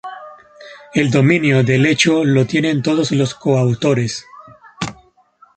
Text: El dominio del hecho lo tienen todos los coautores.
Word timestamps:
El 0.95 1.11
dominio 1.11 1.63
del 1.63 1.85
hecho 1.85 2.23
lo 2.25 2.47
tienen 2.47 2.81
todos 2.81 3.11
los 3.11 3.35
coautores. 3.35 4.25